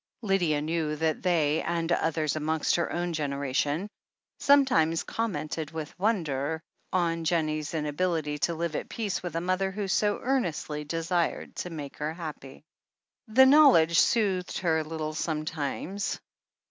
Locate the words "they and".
1.21-1.91